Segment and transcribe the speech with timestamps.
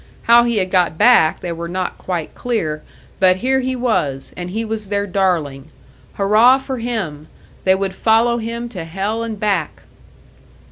[0.23, 2.81] How he had got back they were not quite clear
[3.19, 5.69] but here he was, and he was their darling.
[6.13, 7.27] Hurrah for him!
[7.65, 9.83] They would follow him to hell and back!